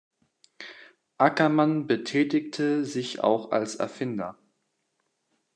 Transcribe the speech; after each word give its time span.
Ackermann 1.19 1.85
betätigte 1.85 2.83
sich 2.85 3.23
auch 3.23 3.51
als 3.51 3.75
Erfinder. 3.75 4.35